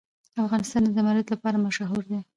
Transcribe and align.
افغانستان 0.43 0.81
د 0.85 0.89
زمرد 0.97 1.27
لپاره 1.33 1.61
مشهور 1.65 2.03
دی. 2.11 2.19